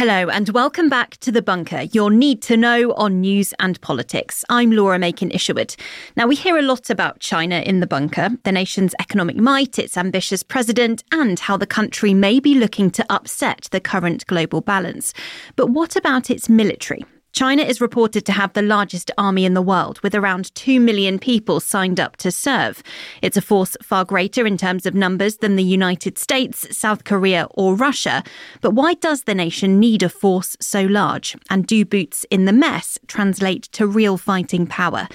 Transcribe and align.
Hello, 0.00 0.30
and 0.30 0.48
welcome 0.48 0.88
back 0.88 1.18
to 1.18 1.30
The 1.30 1.42
Bunker, 1.42 1.82
your 1.92 2.10
need 2.10 2.40
to 2.44 2.56
know 2.56 2.94
on 2.94 3.20
news 3.20 3.52
and 3.58 3.78
politics. 3.82 4.46
I'm 4.48 4.70
Laura 4.70 4.98
Makin 4.98 5.30
Isherwood. 5.30 5.76
Now, 6.16 6.26
we 6.26 6.36
hear 6.36 6.56
a 6.56 6.62
lot 6.62 6.88
about 6.88 7.20
China 7.20 7.56
in 7.56 7.80
The 7.80 7.86
Bunker, 7.86 8.30
the 8.44 8.50
nation's 8.50 8.94
economic 8.98 9.36
might, 9.36 9.78
its 9.78 9.98
ambitious 9.98 10.42
president, 10.42 11.04
and 11.12 11.38
how 11.38 11.58
the 11.58 11.66
country 11.66 12.14
may 12.14 12.40
be 12.40 12.54
looking 12.54 12.90
to 12.92 13.04
upset 13.10 13.68
the 13.72 13.78
current 13.78 14.26
global 14.26 14.62
balance. 14.62 15.12
But 15.54 15.66
what 15.66 15.96
about 15.96 16.30
its 16.30 16.48
military? 16.48 17.04
China 17.32 17.62
is 17.62 17.80
reported 17.80 18.26
to 18.26 18.32
have 18.32 18.52
the 18.52 18.62
largest 18.62 19.10
army 19.16 19.44
in 19.44 19.54
the 19.54 19.62
world, 19.62 20.00
with 20.02 20.14
around 20.14 20.54
2 20.54 20.80
million 20.80 21.18
people 21.18 21.60
signed 21.60 22.00
up 22.00 22.16
to 22.16 22.30
serve. 22.30 22.82
It's 23.22 23.36
a 23.36 23.42
force 23.42 23.76
far 23.82 24.04
greater 24.04 24.46
in 24.46 24.56
terms 24.56 24.84
of 24.84 24.94
numbers 24.94 25.36
than 25.36 25.56
the 25.56 25.62
United 25.62 26.18
States, 26.18 26.76
South 26.76 27.04
Korea, 27.04 27.46
or 27.52 27.74
Russia. 27.74 28.24
But 28.60 28.72
why 28.72 28.94
does 28.94 29.22
the 29.22 29.34
nation 29.34 29.78
need 29.78 30.02
a 30.02 30.08
force 30.08 30.56
so 30.60 30.82
large? 30.82 31.36
And 31.48 31.66
do 31.66 31.84
boots 31.84 32.26
in 32.30 32.46
the 32.46 32.52
mess 32.52 32.98
translate 33.06 33.64
to 33.72 33.86
real 33.86 34.16
fighting 34.16 34.66
power? 34.66 35.06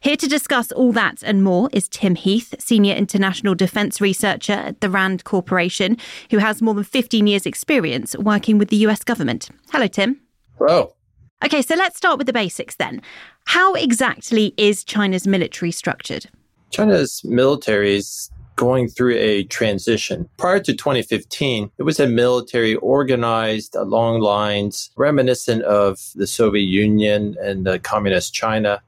Here 0.00 0.16
to 0.16 0.28
discuss 0.28 0.72
all 0.72 0.92
that 0.92 1.22
and 1.22 1.42
more 1.42 1.68
is 1.72 1.88
Tim 1.88 2.14
Heath, 2.14 2.54
Senior 2.58 2.94
International 2.94 3.54
Defence 3.54 4.00
Researcher 4.00 4.52
at 4.52 4.80
the 4.80 4.88
RAND 4.88 5.24
Corporation, 5.24 5.96
who 6.30 6.38
has 6.38 6.62
more 6.62 6.74
than 6.74 6.84
15 6.84 7.26
years' 7.26 7.46
experience 7.46 8.16
working 8.16 8.58
with 8.58 8.68
the 8.68 8.76
US 8.88 9.04
government. 9.04 9.50
Hello, 9.70 9.86
Tim. 9.86 10.20
Hello. 10.58 10.94
Okay, 11.44 11.62
so 11.62 11.76
let's 11.76 11.96
start 11.96 12.18
with 12.18 12.26
the 12.26 12.32
basics 12.32 12.74
then. 12.76 13.00
How 13.46 13.74
exactly 13.74 14.54
is 14.56 14.82
China's 14.82 15.26
military 15.26 15.70
structured? 15.70 16.26
China's 16.70 17.22
military 17.24 17.96
is 17.96 18.30
going 18.56 18.88
through 18.88 19.14
a 19.14 19.44
transition. 19.44 20.28
Prior 20.36 20.58
to 20.58 20.74
2015, 20.74 21.70
it 21.78 21.84
was 21.84 22.00
a 22.00 22.08
military 22.08 22.74
organized 22.74 23.76
along 23.76 24.20
lines 24.20 24.90
reminiscent 24.96 25.62
of 25.62 26.00
the 26.16 26.26
Soviet 26.26 26.64
Union 26.64 27.36
and 27.40 27.64
the 27.64 27.78
communist 27.78 28.34
China. 28.34 28.82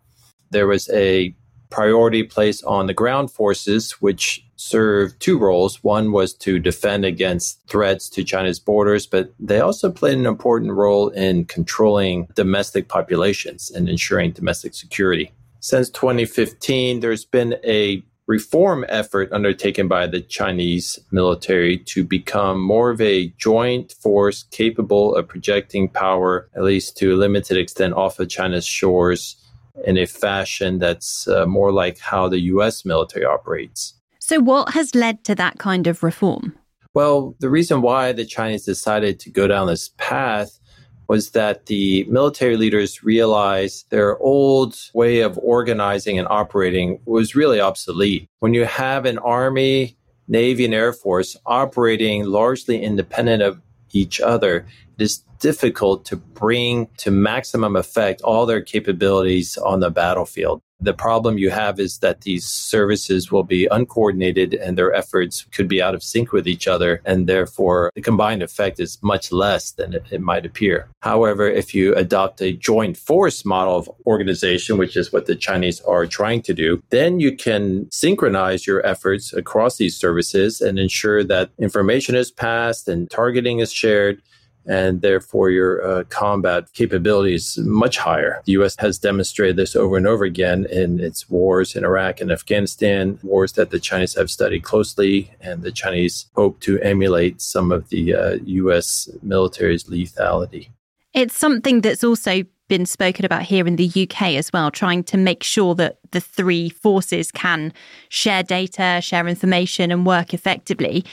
There 0.51 0.67
was 0.67 0.91
a 0.91 1.33
priority 1.71 2.25
placed 2.25 2.65
on 2.65 2.89
the 2.89 2.95
ground 2.95 3.31
forces, 3.31 3.93
which 4.03 4.45
served 4.61 5.19
two 5.21 5.39
roles. 5.39 5.83
One 5.83 6.13
was 6.13 6.35
to 6.35 6.59
defend 6.59 7.05
against 7.05 7.67
threats 7.67 8.11
to 8.11 8.23
China's 8.23 8.61
borders, 8.61 9.07
but 9.07 9.33
they 9.41 9.61
also 9.61 9.91
played 9.91 10.19
an 10.19 10.27
important 10.27 10.73
role 10.73 11.09
in 11.09 11.47
controlling 11.47 12.29
domestic 12.35 12.89
populations 12.89 13.71
and 13.71 13.89
ensuring 13.89 14.33
domestic 14.33 14.75
security. 14.75 15.33
Since 15.61 15.89
2015, 15.91 17.01
there's 17.01 17.25
been 17.25 17.57
a 17.65 18.03
reform 18.27 18.85
effort 18.89 19.33
undertaken 19.33 19.89
by 19.89 20.07
the 20.07 20.21
Chinese 20.21 20.99
military 21.11 21.79
to 21.79 22.05
become 22.05 22.61
more 22.61 22.91
of 22.91 23.01
a 23.01 23.29
joint 23.39 23.93
force 24.01 24.45
capable 24.51 25.17
of 25.17 25.27
projecting 25.27 25.89
power, 25.89 26.49
at 26.55 26.63
least 26.63 26.97
to 26.99 27.15
a 27.15 27.17
limited 27.17 27.57
extent, 27.57 27.95
off 27.95 28.21
of 28.21 28.29
China's 28.29 28.67
shores 28.67 29.37
in 29.85 29.97
a 29.97 30.07
fashion 30.07 30.79
that's 30.79 31.27
uh, 31.29 31.47
more 31.47 31.73
like 31.73 31.99
how 31.99 32.29
the 32.29 32.41
US 32.41 32.85
military 32.85 33.25
operates. 33.25 33.95
So, 34.31 34.39
what 34.39 34.75
has 34.75 34.95
led 34.95 35.25
to 35.25 35.35
that 35.35 35.59
kind 35.59 35.89
of 35.89 36.05
reform? 36.05 36.57
Well, 36.95 37.35
the 37.41 37.51
reason 37.51 37.83
why 37.83 38.13
the 38.13 38.25
Chinese 38.25 38.65
decided 38.65 39.19
to 39.19 39.29
go 39.29 39.49
down 39.49 39.67
this 39.67 39.89
path 39.97 40.61
was 41.09 41.31
that 41.31 41.67
the 41.67 42.05
military 42.05 42.57
leaders 42.57 43.03
realized 43.03 43.91
their 43.91 44.17
old 44.19 44.79
way 44.95 45.23
of 45.23 45.37
organizing 45.43 46.17
and 46.17 46.29
operating 46.31 47.01
was 47.07 47.35
really 47.35 47.61
obsolete. 47.61 48.29
When 48.39 48.55
you 48.55 48.67
have 48.67 49.05
an 49.05 49.19
army, 49.19 49.97
navy, 50.29 50.65
and 50.65 50.75
air 50.75 50.93
force 50.93 51.37
operating 51.45 52.25
largely 52.25 52.81
independent 52.81 53.43
of 53.43 53.61
each 53.91 54.21
other, 54.21 54.65
it 54.97 55.03
is 55.03 55.25
difficult 55.41 56.05
to 56.05 56.17
bring 56.17 56.89
to 56.99 57.11
maximum 57.11 57.75
effect 57.77 58.23
all 58.23 58.47
their 58.47 58.63
capabilities 58.63 59.57
on 59.57 59.81
the 59.81 59.91
battlefield. 59.91 60.63
The 60.83 60.95
problem 60.95 61.37
you 61.37 61.51
have 61.51 61.79
is 61.79 61.99
that 61.99 62.23
these 62.23 62.47
services 62.47 63.31
will 63.31 63.43
be 63.43 63.67
uncoordinated 63.67 64.55
and 64.55 64.79
their 64.79 64.95
efforts 64.95 65.45
could 65.53 65.69
be 65.69 65.83
out 65.83 65.95
of 65.95 66.03
sync 66.03 66.33
with 66.33 66.49
each 66.49 66.67
other. 66.67 67.03
And 67.05 67.27
therefore, 67.27 67.91
the 67.95 68.01
combined 68.01 68.43
effect 68.43 68.81
is 68.81 68.99
much 69.03 69.31
less 69.31 69.73
than 69.73 69.93
it, 69.93 70.05
it, 70.11 70.23
might 70.23 70.47
appear. 70.47 70.89
However, 71.03 71.47
if 71.47 71.75
you 71.75 71.95
adopt 71.95 72.41
a 72.41 72.55
joint 72.55 72.97
force 72.97 73.45
model 73.45 73.77
of 73.77 73.91
organization, 74.07 74.79
which 74.79 74.97
is 74.97 75.13
what 75.13 75.27
the 75.27 75.37
Chinese 75.37 75.83
are 75.83 76.07
trying 76.07 76.41
to 76.43 76.55
do, 76.55 76.83
then 76.89 77.21
you 77.21 77.37
can 77.37 77.91
synchronize 77.91 78.67
your 78.67 78.85
efforts 78.87 79.35
across 79.35 79.77
these 79.77 79.99
services 79.99 80.63
and 80.63 80.79
ensure 80.79 81.23
that 81.25 81.51
information 81.59 82.15
is 82.15 82.31
passed 82.31 82.89
and 82.89 83.11
targeting 83.11 83.59
is 83.59 83.71
shared 83.71 84.23
and 84.71 85.01
therefore 85.01 85.51
your 85.51 85.85
uh, 85.85 86.05
combat 86.05 86.73
capability 86.75 87.35
is 87.35 87.59
much 87.59 87.99
higher. 87.99 88.41
The 88.45 88.53
U.S. 88.53 88.77
has 88.79 88.99
demonstrated 88.99 89.57
this 89.57 89.75
over 89.75 89.97
and 89.97 90.07
over 90.07 90.25
again 90.25 90.65
in 90.71 91.01
its 91.01 91.29
wars 91.29 91.75
in 91.75 91.85
Iraq 91.85 92.21
and 92.21 92.31
Afghanistan, 92.31 93.19
wars 93.25 93.55
that 93.55 93.71
the 93.71 93.81
Chinese 93.81 94.15
have 94.15 94.31
studied 94.31 94.63
closely, 94.63 95.33
and 95.41 95.63
the 95.63 95.73
Chinese 95.73 96.27
hope 96.37 96.61
to 96.61 96.79
emulate 96.83 97.43
some 97.43 97.73
of 97.73 97.89
the 97.89 98.15
uh, 98.15 98.39
U.S. 98.45 99.09
military's 99.23 99.85
lethality. 99.85 100.69
It's 101.15 101.37
something 101.37 101.81
that's 101.81 102.05
also 102.05 102.45
been 102.69 102.87
spoken 102.87 103.25
about 103.25 103.43
here 103.43 103.67
in 103.67 103.75
the 103.75 103.89
UK 103.89 104.23
as 104.37 104.53
well, 104.53 104.71
trying 104.71 105.03
to 105.03 105.17
make 105.17 105.43
sure 105.43 105.75
that 105.75 105.99
the 106.13 106.21
three 106.21 106.69
forces 106.69 107.33
can 107.33 107.73
share 108.09 108.45
data, 108.45 109.01
share 109.03 109.27
information, 109.27 109.91
and 109.91 110.07
work 110.07 110.33
effectively. 110.33 111.05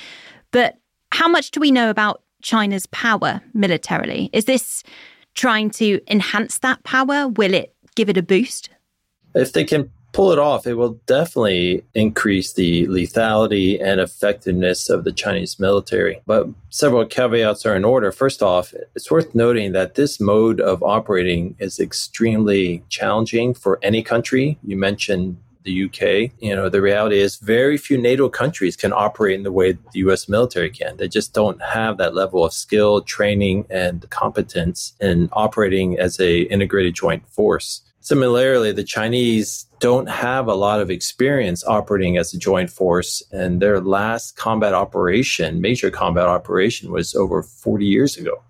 But 0.51 0.77
how 1.11 1.27
much 1.27 1.49
do 1.49 1.59
we 1.59 1.71
know 1.71 1.89
about 1.89 2.21
China's 2.41 2.85
power 2.87 3.41
militarily? 3.53 4.29
Is 4.33 4.45
this 4.45 4.83
trying 5.33 5.69
to 5.71 5.99
enhance 6.07 6.59
that 6.59 6.83
power? 6.83 7.27
Will 7.27 7.53
it 7.53 7.73
give 7.95 8.09
it 8.09 8.17
a 8.17 8.23
boost? 8.23 8.69
If 9.35 9.53
they 9.53 9.63
can 9.63 9.91
pull 10.13 10.31
it 10.31 10.39
off, 10.39 10.65
it 10.65 10.73
will 10.73 10.99
definitely 11.05 11.83
increase 11.93 12.53
the 12.53 12.87
lethality 12.87 13.79
and 13.79 13.99
effectiveness 13.99 14.89
of 14.89 15.03
the 15.03 15.11
Chinese 15.11 15.59
military. 15.59 16.21
But 16.25 16.47
several 16.69 17.05
caveats 17.05 17.65
are 17.65 17.75
in 17.75 17.85
order. 17.85 18.11
First 18.11 18.41
off, 18.41 18.73
it's 18.95 19.11
worth 19.11 19.35
noting 19.35 19.73
that 19.73 19.93
this 19.93 20.19
mode 20.19 20.59
of 20.59 20.81
operating 20.81 21.55
is 21.59 21.79
extremely 21.79 22.83
challenging 22.89 23.53
for 23.53 23.79
any 23.83 24.01
country. 24.01 24.57
You 24.63 24.75
mentioned 24.77 25.37
the 25.67 25.83
UK. 25.85 26.31
You 26.39 26.55
know, 26.55 26.69
the 26.69 26.81
reality 26.81 27.19
is 27.19 27.35
very 27.37 27.77
few 27.77 27.97
NATO 27.97 28.29
countries 28.29 28.75
can 28.75 28.93
operate 28.93 29.35
in 29.35 29.43
the 29.43 29.51
way 29.51 29.73
the 29.73 29.99
US 30.07 30.27
military 30.27 30.69
can. 30.69 30.97
They 30.97 31.09
just 31.09 31.33
don't 31.33 31.61
have 31.61 31.97
that 31.97 32.15
level 32.15 32.43
of 32.43 32.53
skill, 32.53 33.01
training, 33.01 33.65
and 33.69 34.09
competence 34.09 34.93
in 34.99 35.29
operating 35.33 35.99
as 35.99 36.19
a 36.19 36.41
integrated 36.43 36.95
joint 36.95 37.27
force. 37.29 37.81
Similarly, 37.99 38.71
the 38.71 38.85
Chinese 38.85 39.65
don't 39.79 40.07
have 40.07 40.47
a 40.47 40.55
lot 40.55 40.79
of 40.79 40.89
experience 40.89 41.65
operating 41.65 42.17
as 42.17 42.33
a 42.33 42.37
joint 42.37 42.69
force, 42.69 43.21
and 43.33 43.61
their 43.61 43.81
last 43.81 44.37
combat 44.37 44.73
operation, 44.73 45.59
major 45.59 45.91
combat 45.91 46.27
operation, 46.27 46.89
was 46.89 47.13
over 47.13 47.43
40 47.43 47.85
years 47.85 48.15
ago. 48.15 48.41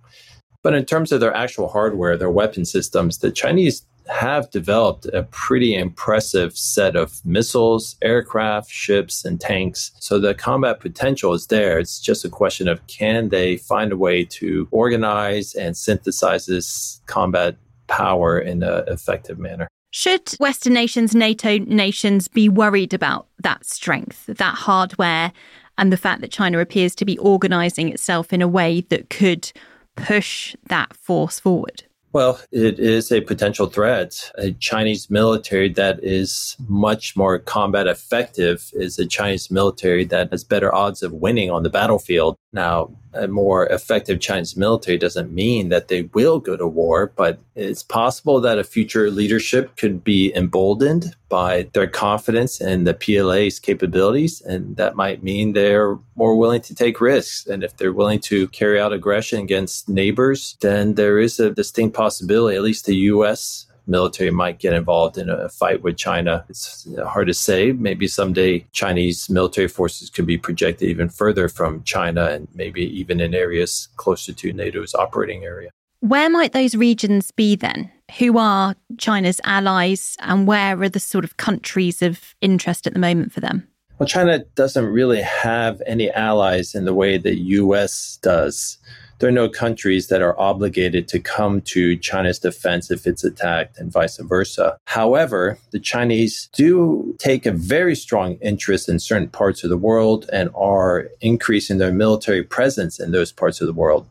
But 0.62 0.76
in 0.76 0.86
terms 0.86 1.12
of 1.12 1.22
their 1.22 1.34
actual 1.34 1.70
hardware, 1.70 2.16
their 2.16 2.30
weapon 2.30 2.66
systems, 2.66 3.18
the 3.18 3.32
Chinese 3.32 3.82
have 4.10 4.50
developed 4.52 5.06
a 5.08 5.24
pretty 5.24 5.76
impressive 5.76 6.58
set 6.58 6.96
of 6.96 7.24
missiles, 7.26 7.96
aircraft, 8.02 8.70
ships, 8.70 9.26
and 9.26 9.40
tanks. 9.40 9.92
So 10.00 10.20
the 10.20 10.34
combat 10.34 10.80
potential 10.80 11.34
is 11.34 11.48
there. 11.48 11.80
It's 11.80 12.00
just 12.00 12.26
a 12.26 12.30
question 12.30 12.68
of 12.68 12.86
can 12.88 13.30
they 13.30 13.58
find 13.58 13.92
a 13.92 13.98
way 13.98 14.24
to 14.26 14.68
organize 14.72 15.54
and 15.56 15.76
synthesize 15.76 16.46
this 16.46 17.02
combat 17.06 17.58
power 17.88 18.40
in 18.40 18.64
an 18.64 18.84
effective 18.88 19.40
manner. 19.40 19.68
Should 19.92 20.32
Western 20.40 20.74
nations, 20.74 21.16
NATO 21.16 21.58
nations, 21.60 22.28
be 22.28 22.50
worried 22.50 22.94
about 22.94 23.28
that 23.42 23.66
strength, 23.66 24.26
that 24.28 24.56
hardware, 24.56 25.32
and 25.78 25.94
the 25.94 25.98
fact 25.98 26.22
that 26.22 26.32
China 26.32 26.60
appears 26.60 26.94
to 26.96 27.06
be 27.06 27.18
organizing 27.18 27.90
itself 27.90 28.34
in 28.34 28.42
a 28.42 28.48
way 28.48 28.82
that 28.90 29.10
could 29.10 29.52
push 29.96 30.56
that 30.68 30.96
force 30.96 31.40
forward? 31.40 31.84
Well, 32.18 32.40
it 32.52 32.80
is 32.80 33.12
a 33.12 33.22
potential 33.22 33.68
threat. 33.68 34.32
A 34.40 34.52
Chinese 34.54 35.08
military 35.08 35.70
that 35.74 36.04
is 36.04 36.58
much 36.68 37.16
more 37.16 37.38
combat 37.38 37.86
effective 37.86 38.72
is 38.74 38.98
a 38.98 39.06
Chinese 39.06 39.52
military 39.52 40.04
that 40.06 40.32
has 40.32 40.44
better 40.44 40.74
odds 40.74 41.04
of 41.04 41.14
winning 41.14 41.52
on 41.52 41.62
the 41.62 41.70
battlefield. 41.70 42.36
Now, 42.58 42.90
a 43.14 43.28
more 43.28 43.68
effective 43.68 44.20
Chinese 44.20 44.58
military 44.58 44.98
doesn't 44.98 45.32
mean 45.32 45.70
that 45.70 45.90
they 45.90 46.10
will 46.14 46.40
go 46.40 46.58
to 46.58 46.66
war, 46.66 47.14
but 47.16 47.38
it's 47.54 47.84
possible 47.84 48.42
that 48.42 48.58
a 48.58 48.64
future 48.64 49.12
leadership 49.12 49.78
could 49.78 50.04
be 50.04 50.34
emboldened 50.36 51.16
by 51.30 51.70
their 51.74 51.86
confidence 51.86 52.60
in 52.60 52.84
the 52.84 52.96
PLA's 52.96 53.60
capabilities. 53.60 54.42
And 54.42 54.76
that 54.78 54.96
might 54.96 55.22
mean 55.22 55.54
they're 55.54 56.00
more 56.16 56.36
willing 56.36 56.62
to 56.62 56.74
take 56.74 57.00
risks. 57.00 57.46
And 57.46 57.64
if 57.64 57.78
they're 57.78 57.94
willing 57.94 58.22
to 58.22 58.48
carry 58.48 58.80
out 58.80 58.92
aggression 58.92 59.40
against 59.40 59.88
neighbors, 59.88 60.58
then 60.62 60.96
there 60.96 61.20
is 61.20 61.40
a 61.40 61.52
distinct 61.52 61.96
possibility, 61.96 62.58
at 62.58 62.64
least 62.64 62.88
the 62.88 62.96
US 63.14 63.67
military 63.88 64.32
might 64.32 64.60
get 64.60 64.74
involved 64.74 65.18
in 65.18 65.30
a 65.30 65.50
fight 65.50 65.82
with 65.82 65.98
China. 65.98 66.46
It's 66.50 66.88
uh, 66.98 67.06
hard 67.06 67.28
to 67.28 67.34
say. 67.34 67.72
Maybe 67.72 68.08
someday 68.08 68.66
Chinese 68.72 69.30
military 69.30 69.68
forces 69.68 70.10
could 70.10 70.26
be 70.26 70.38
projected 70.38 70.90
even 70.90 71.10
further 71.10 71.50
from 71.50 71.84
China 71.84 72.26
and 72.26 72.48
maybe 72.54 72.82
even 73.00 73.20
in 73.20 73.34
areas 73.34 73.90
closer 73.96 74.34
to 74.34 74.54
NATO's 74.54 74.94
operating 74.96 75.44
area. 75.44 75.70
Where 76.02 76.30
might 76.30 76.54
those 76.54 76.76
regions 76.76 77.32
be 77.32 77.56
then? 77.56 77.92
Who 78.20 78.38
are 78.38 78.76
China's 78.98 79.42
allies 79.44 80.16
and 80.20 80.48
where 80.48 80.80
are 80.82 80.90
the 80.90 81.00
sort 81.00 81.24
of 81.24 81.38
countries 81.38 82.02
of 82.02 82.36
interest 82.40 82.86
at 82.86 82.94
the 82.94 83.00
moment 83.00 83.32
for 83.32 83.40
them? 83.40 83.68
Well, 83.98 84.08
China 84.08 84.40
doesn't 84.54 84.86
really 84.86 85.22
have 85.22 85.82
any 85.88 86.12
allies 86.12 86.76
in 86.76 86.86
the 86.86 86.94
way 86.94 87.18
the 87.18 87.36
US 87.36 88.20
does. 88.22 88.78
There 89.20 89.30
are 89.30 89.32
no 89.32 89.50
countries 89.50 90.08
that 90.08 90.22
are 90.22 90.40
obligated 90.40 91.08
to 91.10 91.20
come 91.20 91.62
to 91.62 91.98
China's 91.98 92.38
defense 92.38 92.92
if 92.92 93.08
it's 93.08 93.24
attacked 93.24 93.80
and 93.80 93.92
vice 93.92 94.18
versa. 94.18 94.78
However, 94.86 95.58
the 95.72 95.80
Chinese 95.80 96.50
do 96.54 97.16
take 97.18 97.46
a 97.46 97.52
very 97.52 97.96
strong 97.96 98.34
interest 98.36 98.88
in 98.88 99.00
certain 99.00 99.30
parts 99.30 99.64
of 99.64 99.72
the 99.72 99.78
world 99.78 100.30
and 100.32 100.50
are 100.56 101.10
increasing 101.20 101.80
their 101.80 101.92
military 101.92 102.44
presence 102.44 103.00
in 103.00 103.12
those 103.12 103.32
parts 103.32 103.60
of 103.60 103.68
the 103.68 103.74
world. 103.74 104.08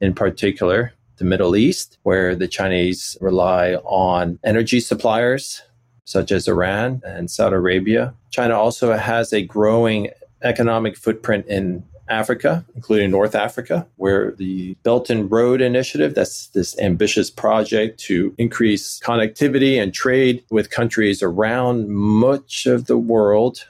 In 0.00 0.14
particular, 0.14 0.92
the 1.16 1.24
Middle 1.24 1.56
East, 1.56 1.98
where 2.02 2.34
the 2.34 2.48
Chinese 2.48 3.16
rely 3.20 3.74
on 3.84 4.38
energy 4.44 4.80
suppliers 4.80 5.62
such 6.04 6.30
as 6.30 6.46
Iran 6.46 7.00
and 7.04 7.30
Saudi 7.30 7.56
Arabia. 7.56 8.14
China 8.30 8.58
also 8.58 8.92
has 8.92 9.32
a 9.32 9.42
growing 9.42 10.10
economic 10.42 10.96
footprint 10.96 11.46
in 11.46 11.82
Africa, 12.08 12.64
including 12.74 13.10
North 13.10 13.34
Africa, 13.34 13.86
where 13.96 14.32
the 14.32 14.74
Belt 14.82 15.10
and 15.10 15.30
Road 15.30 15.60
Initiative, 15.60 16.14
that's 16.14 16.48
this 16.48 16.78
ambitious 16.78 17.30
project 17.30 17.98
to 18.00 18.34
increase 18.38 19.00
connectivity 19.00 19.82
and 19.82 19.94
trade 19.94 20.44
with 20.50 20.70
countries 20.70 21.22
around 21.22 21.88
much 21.88 22.66
of 22.66 22.86
the 22.86 22.98
world. 22.98 23.66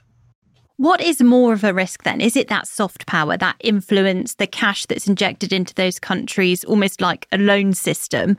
What 0.77 1.01
is 1.01 1.23
more 1.23 1.53
of 1.53 1.63
a 1.63 1.73
risk 1.73 2.03
then? 2.03 2.21
Is 2.21 2.37
it 2.37 2.49
that 2.49 2.67
soft 2.67 3.07
power, 3.07 3.37
that 3.37 3.57
influence, 3.61 4.35
the 4.35 4.49
cash 4.49 4.87
that's 4.87 5.07
injected 5.07 5.53
into 5.53 5.73
those 5.75 6.01
countries, 6.01 6.65
almost 6.65 7.01
like 7.01 7.29
a 7.31 7.39
loan 7.39 7.75
system, 7.75 8.37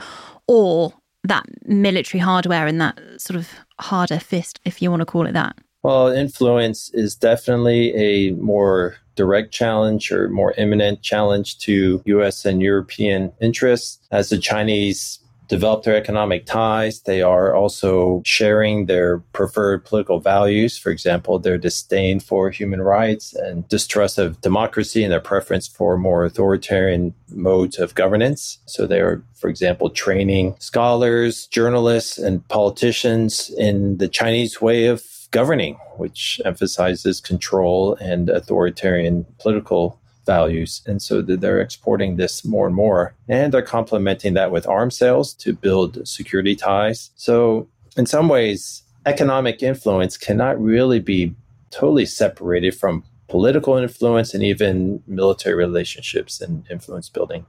or 0.48 0.94
that 1.24 1.46
military 1.66 2.20
hardware 2.20 2.68
and 2.68 2.82
that 2.82 3.00
sort 3.18 3.38
of 3.38 3.50
harder 3.80 4.20
fist, 4.20 4.60
if 4.66 4.82
you 4.82 4.90
want 4.90 5.00
to 5.00 5.06
call 5.06 5.26
it 5.26 5.32
that? 5.32 5.58
Well, 5.86 6.08
influence 6.08 6.90
is 6.96 7.14
definitely 7.14 7.94
a 7.96 8.32
more 8.38 8.96
direct 9.16 9.54
challenge 9.54 10.12
or 10.12 10.30
more 10.30 10.56
imminent 10.58 11.04
challenge 11.04 11.60
to 11.60 12.02
US 12.06 12.44
and 12.44 12.60
European 12.60 13.32
interests. 13.40 14.00
As 14.12 14.30
the 14.30 14.40
Chinese 14.40 15.20
develop 15.48 15.84
their 15.84 15.96
economic 15.96 16.48
ties. 16.48 17.02
They 17.02 17.22
are 17.22 17.54
also 17.54 18.24
sharing 18.26 18.88
their 18.88 19.20
preferred 19.32 19.86
political 19.86 20.20
values. 20.20 20.76
For 20.76 20.90
example, 20.90 21.38
their 21.38 21.60
disdain 21.60 22.20
for 22.20 22.50
human 22.50 22.82
rights 22.82 23.36
and 23.36 23.68
distrust 23.70 24.18
of 24.18 24.42
democracy 24.42 25.04
and 25.04 25.12
their 25.12 25.20
preference 25.20 25.68
for 25.68 25.98
more 25.98 26.26
authoritarian 26.26 27.14
modes 27.30 27.78
of 27.78 27.94
governance. 27.94 28.58
So 28.66 28.88
they 28.88 29.02
are, 29.02 29.22
for 29.36 29.48
example, 29.50 29.92
training 29.92 30.56
scholars, 30.58 31.46
journalists, 31.46 32.18
and 32.18 32.48
politicians 32.48 33.52
in 33.56 33.98
the 33.98 34.08
Chinese 34.08 34.60
way 34.60 34.88
of 34.88 35.04
governing, 35.36 35.74
which 35.98 36.40
emphasizes 36.46 37.20
control 37.20 37.96
and 37.96 38.30
authoritarian 38.30 39.26
political 39.38 40.00
values. 40.26 40.82
And 40.88 41.02
so 41.02 41.22
they're 41.22 41.60
exporting 41.60 42.16
this 42.16 42.46
more 42.46 42.68
and 42.68 42.76
more. 42.76 43.14
And 43.28 43.54
they're 43.54 43.62
complementing 43.62 44.34
that 44.36 44.50
with 44.50 44.66
arms 44.66 44.98
sales 44.98 45.34
to 45.44 45.52
build 45.52 46.08
security 46.08 46.56
ties. 46.56 47.12
So, 47.18 47.68
in 47.98 48.06
some 48.06 48.30
ways, 48.30 48.84
economic 49.06 49.62
influence 49.62 50.16
cannot 50.18 50.56
really 50.62 51.02
be 51.02 51.36
totally 51.70 52.06
separated 52.06 52.74
from 52.74 53.04
political 53.28 53.76
influence 53.76 54.34
and 54.34 54.42
even 54.42 55.04
military 55.06 55.56
relationships 55.56 56.40
and 56.40 56.64
influence 56.72 57.10
building. 57.10 57.46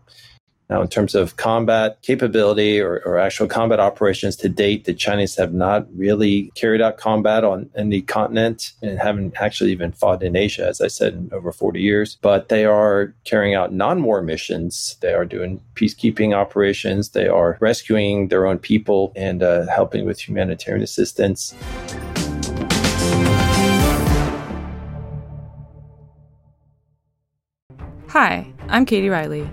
Now, 0.69 0.83
in 0.83 0.89
terms 0.89 1.15
of 1.15 1.37
combat 1.37 2.03
capability 2.03 2.81
or, 2.81 3.01
or, 3.05 3.19
actual 3.19 3.47
combat 3.47 3.79
operations 3.79 4.35
to 4.37 4.49
date, 4.49 4.85
the 4.85 4.95
Chinese 4.95 5.37
have 5.37 5.55
not 5.55 5.87
really 5.97 6.51
carried 6.57 6.81
out 6.81 6.97
combat 6.97 7.45
on 7.45 7.71
any 7.77 8.03
continent 8.03 8.73
and 8.83 8.99
haven't 8.99 9.35
actually 9.37 9.71
even 9.71 9.93
fought 9.93 10.25
in 10.25 10.35
Asia, 10.35 10.67
as 10.67 10.81
I 10.81 10.89
said, 10.89 11.15
in 11.15 11.31
over 11.33 11.53
40 11.53 11.81
years. 11.81 12.19
But 12.21 12.49
they 12.49 12.65
are 12.65 13.15
carrying 13.25 13.55
out 13.55 13.73
non 13.73 14.03
war 14.03 14.23
missions. 14.23 14.97
They 15.03 15.15
are 15.15 15.25
doing 15.25 15.61
peacekeeping 15.75 16.35
operations. 16.35 17.11
They 17.11 17.29
are 17.29 17.59
rescuing 17.61 18.29
their 18.29 18.47
own 18.47 18.59
people 18.59 19.13
and 19.15 19.45
uh, 19.45 19.67
helping 19.69 20.05
with 20.05 20.27
humanitarian 20.27 20.83
assistance. 20.83 21.55
Hi, 28.09 28.53
I'm 28.69 28.85
Katie 28.85 29.11
Riley. 29.11 29.49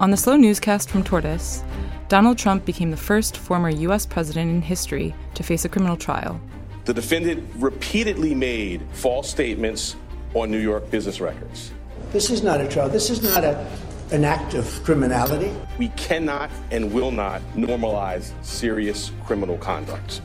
On 0.00 0.12
the 0.12 0.16
slow 0.16 0.36
newscast 0.36 0.90
from 0.90 1.02
Tortoise, 1.02 1.64
Donald 2.08 2.38
Trump 2.38 2.64
became 2.64 2.92
the 2.92 2.96
first 2.96 3.36
former 3.36 3.68
U.S. 3.68 4.06
president 4.06 4.48
in 4.48 4.62
history 4.62 5.12
to 5.34 5.42
face 5.42 5.64
a 5.64 5.68
criminal 5.68 5.96
trial. 5.96 6.40
The 6.84 6.94
defendant 6.94 7.50
repeatedly 7.56 8.32
made 8.32 8.80
false 8.92 9.28
statements 9.28 9.96
on 10.34 10.52
New 10.52 10.60
York 10.60 10.88
business 10.88 11.20
records. 11.20 11.72
This 12.12 12.30
is 12.30 12.44
not 12.44 12.60
a 12.60 12.68
trial. 12.68 12.88
This 12.88 13.10
is 13.10 13.24
not 13.24 13.42
a, 13.42 13.68
an 14.12 14.24
act 14.24 14.54
of 14.54 14.66
criminality. 14.84 15.52
We 15.78 15.88
cannot 15.88 16.48
and 16.70 16.92
will 16.92 17.10
not 17.10 17.42
normalize 17.56 18.32
serious 18.44 19.10
criminal 19.26 19.58
conduct. 19.58 20.22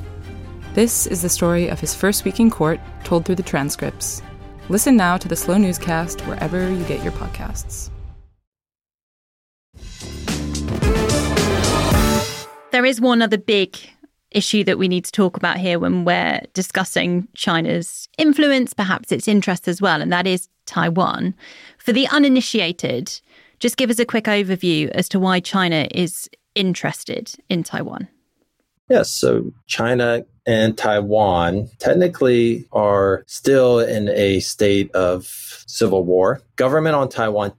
This 0.75 1.07
is 1.07 1.23
the 1.23 1.29
story 1.29 1.67
of 1.69 1.79
his 1.79 1.95
first 1.95 2.25
week 2.25 2.39
in 2.39 2.51
court, 2.51 2.79
told 3.03 3.25
through 3.25 3.35
the 3.35 3.43
transcripts. 3.43 4.21
Listen 4.69 4.95
now 4.95 5.17
to 5.17 5.27
the 5.27 5.35
slow 5.35 5.57
newscast 5.57 6.21
wherever 6.21 6.69
you 6.69 6.83
get 6.83 7.03
your 7.03 7.13
podcasts. 7.13 7.89
There 12.73 12.85
is 12.85 12.99
one 12.99 13.21
other 13.21 13.37
big 13.37 13.77
issue 14.31 14.63
that 14.63 14.79
we 14.79 14.87
need 14.87 15.05
to 15.05 15.11
talk 15.11 15.37
about 15.37 15.57
here 15.57 15.77
when 15.77 16.05
we're 16.05 16.41
discussing 16.55 17.27
China's 17.35 18.09
influence, 18.17 18.73
perhaps 18.73 19.11
its 19.11 19.27
interest 19.27 19.67
as 19.67 19.79
well, 19.79 20.01
and 20.01 20.11
that 20.11 20.25
is 20.25 20.49
Taiwan. 20.65 21.35
For 21.77 21.93
the 21.93 22.07
uninitiated, 22.07 23.21
just 23.59 23.77
give 23.77 23.91
us 23.91 23.99
a 23.99 24.05
quick 24.05 24.23
overview 24.23 24.89
as 24.89 25.07
to 25.09 25.19
why 25.19 25.39
China 25.39 25.87
is 25.91 26.27
interested 26.55 27.35
in 27.47 27.61
Taiwan. 27.61 28.07
Yes, 28.89 29.11
so 29.11 29.53
China 29.67 30.25
and 30.47 30.75
Taiwan 30.75 31.69
technically 31.77 32.65
are 32.71 33.23
still 33.27 33.81
in 33.81 34.09
a 34.09 34.39
state 34.39 34.89
of 34.95 35.25
civil 35.67 36.03
war. 36.03 36.41
Government 36.55 36.95
on 36.95 37.07
Taiwan 37.07 37.53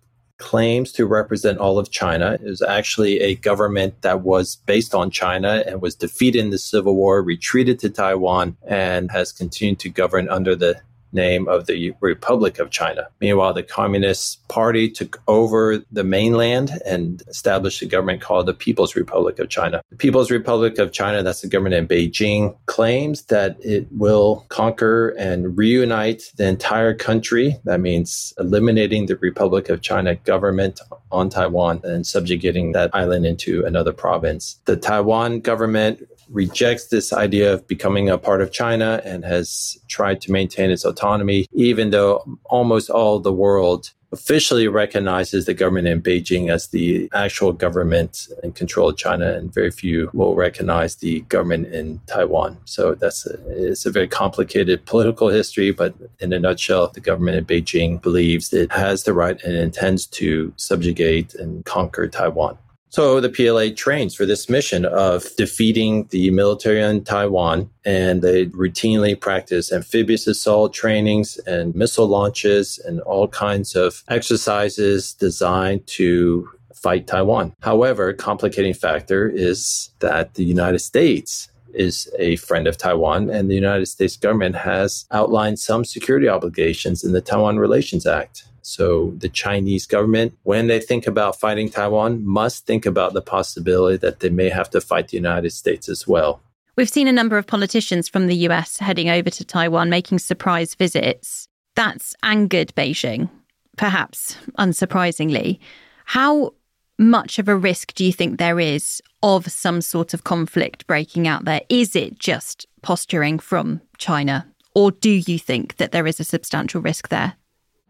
claims 0.45 0.93
to 0.93 1.07
represent 1.07 1.57
all 1.57 1.79
of 1.79 1.91
China. 1.91 2.35
It 2.35 2.43
was 2.43 2.61
actually 2.61 3.21
a 3.21 3.35
government 3.35 4.03
that 4.03 4.21
was 4.21 4.57
based 4.67 4.95
on 4.95 5.11
China 5.11 5.65
and 5.67 5.81
was 5.81 5.95
defeated 5.95 6.41
in 6.41 6.51
the 6.51 6.59
Civil 6.59 6.97
War, 6.97 7.23
retreated 7.23 7.79
to 7.79 7.89
Taiwan, 7.89 8.59
and 8.63 9.11
has 9.11 9.33
continued 9.33 9.79
to 9.79 9.89
govern 9.89 10.29
under 10.29 10.55
the 10.55 10.83
name 11.15 11.49
of 11.49 11.67
the 11.67 11.95
Republic 12.01 12.59
of 12.59 12.71
China. 12.71 13.09
Meanwhile, 13.21 13.55
the 13.55 13.63
Communist 13.63 14.47
Party 14.49 14.91
took 14.91 15.23
over 15.29 15.83
the 15.91 16.05
mainland 16.05 16.73
and 16.85 17.23
established 17.29 17.83
a 17.83 17.87
government 17.87 18.21
called 18.21 18.47
the 18.47 18.55
People's 18.55 18.97
Republic 18.97 19.39
of 19.39 19.49
China. 19.49 19.81
The 19.91 19.97
People's 19.97 20.31
Republic 20.31 20.79
of 20.79 20.93
China, 20.93 21.23
that's 21.23 21.41
the 21.41 21.49
government 21.49 21.75
in 21.75 21.89
Beijing, 21.89 22.57
claims 22.67 23.23
that 23.27 23.57
it 23.61 23.87
will 23.91 24.45
conquer 24.49 25.11
and 25.11 25.57
reunite 25.57 26.33
the 26.37 26.47
entire 26.47 26.95
country. 26.95 27.57
That 27.65 27.81
means 27.81 28.35
eliminating 28.39 29.07
the 29.07 29.17
Republic 29.17 29.69
of 29.69 29.81
China 29.81 30.17
government 30.17 30.81
on 31.11 31.31
Taiwan 31.31 31.81
and 31.85 32.07
subjugating 32.07 32.73
that 32.73 32.91
island 32.95 33.25
into 33.25 33.65
another 33.65 33.93
province. 33.93 34.61
The 34.65 34.77
Taiwan 34.77 35.41
government 35.41 36.03
rejects 36.29 36.89
this 36.89 37.13
idea 37.13 37.53
of 37.53 37.67
becoming 37.67 38.09
a 38.09 38.19
part 38.19 38.41
of 38.41 38.53
China 38.53 39.01
and 39.05 39.25
has 39.25 39.79
tried 39.89 40.21
to 40.23 40.33
maintain 40.33 40.71
its 40.71 40.85
autonomy, 40.85 41.47
even 41.53 41.91
though 41.91 42.25
almost 42.45 42.91
all 42.91 43.21
the 43.21 43.33
world 43.33 43.91
officially 44.15 44.69
recognizes 44.69 45.45
the 45.45 45.53
government 45.53 45.89
in 45.89 46.01
Beijing 46.01 46.49
as 46.49 46.69
the 46.69 47.11
actual 47.13 47.53
government 47.53 48.29
in 48.45 48.53
control 48.53 48.91
of 48.91 48.97
China, 48.97 49.33
and 49.33 49.53
very 49.53 49.73
few 49.73 50.09
will 50.15 50.37
recognize 50.37 50.97
the 50.97 51.21
government 51.23 51.67
in 51.75 52.01
Taiwan. 52.07 52.57
So 52.65 52.95
that's 52.95 53.27
a, 53.27 53.37
it's 53.49 53.85
a 53.85 53.91
very 53.91 54.07
complicated 54.07 54.87
political 54.87 55.29
history, 55.29 55.73
but 55.73 55.95
in 56.21 56.33
a 56.33 56.39
nutshell, 56.39 56.93
the 56.95 57.01
government 57.01 57.39
in 57.39 57.45
Beijing 57.45 58.01
believes 58.01 58.53
it 58.53 58.71
has 58.71 59.03
the 59.03 59.13
right 59.13 59.43
and 59.43 59.57
intends 59.57 60.07
to 60.07 60.53
subjugate 60.57 61.35
and 61.35 61.65
conquer 61.65 62.07
Taiwan. 62.07 62.57
So 62.95 63.19
the 63.19 63.29
PLA 63.29 63.75
trains 63.75 64.15
for 64.15 64.25
this 64.25 64.49
mission 64.49 64.85
of 64.85 65.35
defeating 65.35 66.07
the 66.11 66.31
military 66.31 66.81
in 66.81 67.03
Taiwan, 67.03 67.69
and 67.85 68.23
they 68.23 68.47
routinely 68.47 69.21
practice 69.21 69.73
amphibious 69.73 70.29
assault 70.29 70.73
trainings 70.73 71.37
and 71.39 71.75
missile 71.75 72.07
launches 72.07 72.79
and 72.79 73.01
all 73.01 73.27
kinds 73.27 73.75
of 73.75 74.05
exercises 74.07 75.13
designed 75.13 75.85
to 75.89 76.49
fight 76.73 77.09
Taiwan. 77.09 77.53
However, 77.63 78.13
complicating 78.13 78.75
factor 78.75 79.29
is 79.29 79.91
that 79.99 80.35
the 80.35 80.45
United 80.45 80.79
States 80.79 81.49
is 81.73 82.09
a 82.21 82.37
friend 82.37 82.69
of 82.69 82.79
Taiwan, 82.79 83.29
and 83.29 83.51
the 83.51 83.57
United 83.57 83.87
States 83.87 84.17
government 84.17 84.55
has 84.55 85.05
outlined 85.11 85.59
some 85.59 85.85
security 85.85 86.29
obligations 86.29 87.03
in 87.03 87.11
the 87.11 87.21
Taiwan 87.21 87.57
Relations 87.57 88.07
Act. 88.07 88.45
So 88.65 89.13
the 89.19 89.29
Chinese 89.29 89.87
government, 89.87 90.37
when 90.43 90.69
they 90.69 90.81
think 90.81 91.07
about 91.07 91.39
fighting 91.39 91.69
Taiwan, 91.69 92.25
must 92.25 92.67
think 92.67 92.87
about 92.87 93.13
the 93.13 93.21
possibility 93.21 93.99
that 93.99 94.21
they 94.21 94.31
may 94.31 94.49
have 94.49 94.71
to 94.71 94.81
fight 94.81 95.09
the 95.09 95.19
United 95.19 95.51
States 95.51 95.89
as 95.89 96.09
well. 96.09 96.41
We've 96.77 96.89
seen 96.89 97.07
a 97.07 97.13
number 97.13 97.37
of 97.37 97.47
politicians 97.47 98.09
from 98.09 98.27
the 98.27 98.37
US 98.49 98.79
heading 98.79 99.11
over 99.11 99.29
to 99.29 99.45
Taiwan 99.45 99.91
making 99.91 100.19
surprise 100.19 100.75
visits. 100.75 101.47
That's 101.77 102.17
angered 102.23 102.75
Beijing, 102.75 103.29
perhaps 103.77 104.37
unsurprisingly. 104.59 105.59
How 106.07 106.55
much 106.99 107.39
of 107.39 107.49
a 107.49 107.57
risk 107.57 107.93
do 107.95 108.05
you 108.05 108.13
think 108.13 108.39
there 108.39 108.59
is 108.59 109.03
of 109.23 109.51
some 109.53 109.83
sort 109.83 110.15
of 110.15 110.25
conflict 110.25 110.87
breaking 110.87 111.29
out 111.29 111.45
there? 111.45 111.61
Is 111.69 111.95
it 111.95 112.19
just 112.19 112.67
posturing 112.83 113.39
from 113.39 113.83
China? 113.99 114.47
Or 114.75 114.91
do 114.91 115.11
you 115.11 115.39
think 115.39 115.77
that 115.77 115.93
there 115.93 116.07
is 116.07 116.19
a 116.19 116.25
substantial 116.25 116.81
risk 116.81 117.09
there? 117.09 117.35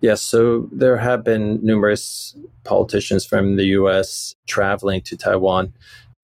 Yes, 0.04 0.20
so 0.20 0.68
there 0.70 0.99
have 0.99 1.25
been 1.25 1.64
numerous 1.64 2.37
politicians 2.62 3.25
from 3.25 3.56
the 3.56 3.64
US 3.80 4.34
traveling 4.46 5.00
to 5.00 5.16
Taiwan 5.16 5.73